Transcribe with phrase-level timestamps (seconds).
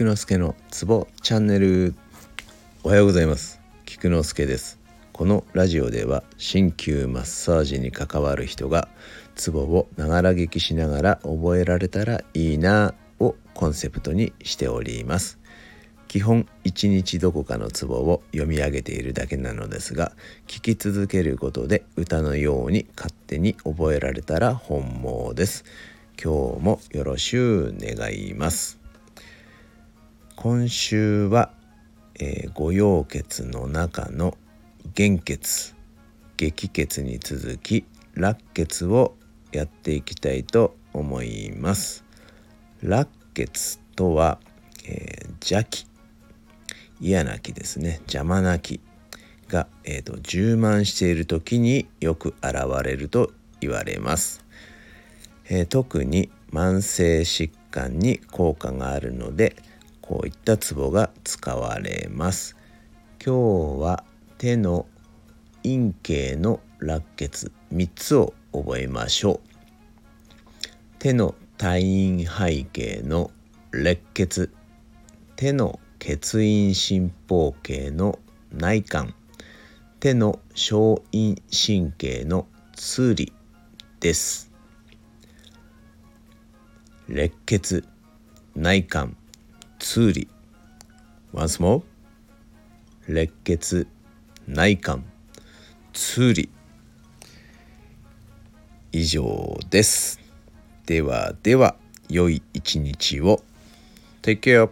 [0.00, 1.94] 菊之助のツボチャンネル。
[2.82, 3.60] おはようございます。
[3.84, 4.78] 菊之助です。
[5.12, 8.88] このラジオでは鍼灸マッサージに関わる人が
[9.34, 15.38] ツボをながら聞きしながら覚えられたらいいなをコンセプトにしております。
[16.08, 20.12] 基本一日どこかのツボを読み上げているだけなのですが
[20.46, 25.66] 聞き続けることで歌のように勝手に覚えられたら本望です。
[26.16, 28.79] 今日もよろしゅう願います。
[30.42, 31.50] 今週は、
[32.18, 34.38] えー、五陽血の中の
[34.94, 35.74] 玄血
[36.38, 39.16] 激血に続き落血を
[39.52, 42.06] やっていきたいと思います。
[42.82, 44.38] 落血とは、
[44.86, 45.86] えー、邪気。
[47.02, 47.96] 嫌な気ですね。
[48.04, 48.80] 邪魔な気
[49.48, 53.30] が、えーと充満している時によく現れると
[53.60, 54.42] 言われます。
[55.50, 59.54] えー、特に慢性疾患に効果があるので
[60.10, 62.56] こういったツボが使われます。
[63.24, 64.02] 今日は
[64.38, 64.86] 手の
[65.62, 69.40] 陰茎の落血3つを覚えましょう。
[70.98, 73.30] 手の体陰背景の
[73.70, 74.52] 裂血
[75.36, 78.18] 手の血陰心包茎の
[78.50, 79.14] 内管
[80.00, 83.32] 手の小陰神経の通理
[84.00, 84.50] です。
[87.06, 87.84] 列血
[88.56, 89.16] 内管
[89.80, 90.28] 通理
[91.32, 91.82] once more
[93.08, 93.86] 列血
[94.46, 95.02] 内観。
[95.92, 96.48] 通理
[98.92, 100.20] 以上です。
[100.86, 101.76] ではでは
[102.08, 103.42] 良い一日を。
[104.22, 104.70] Take care